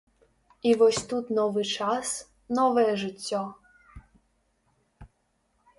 І 0.69 0.71
вось 0.81 1.01
тут 1.11 1.25
новы 1.39 1.61
час, 1.75 2.15
новае 2.61 2.89
жыццё. 3.05 3.43